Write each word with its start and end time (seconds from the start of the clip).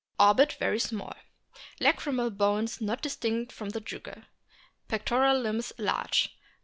Orbit 0.19 0.53
very 0.53 0.79
small. 0.79 1.13
Lacrymal 1.79 2.31
bones 2.35 2.81
not 2.81 3.03
distinct 3.03 3.51
from 3.51 3.69
the 3.69 3.79
jugal. 3.79 4.23
Pectoral 4.87 5.39
limbs 5.39 5.73
large. 5.77 6.35